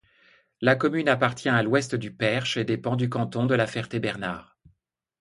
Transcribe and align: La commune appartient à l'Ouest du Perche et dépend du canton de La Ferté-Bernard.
La 0.61 0.75
commune 0.75 1.07
appartient 1.09 1.47
à 1.47 1.61
l'Ouest 1.61 1.93
du 1.93 2.11
Perche 2.11 2.57
et 2.57 2.63
dépend 2.65 2.95
du 2.95 3.07
canton 3.07 3.45
de 3.45 3.53
La 3.53 3.67
Ferté-Bernard. 3.67 4.57